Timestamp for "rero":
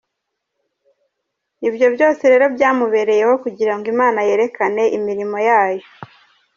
2.31-2.45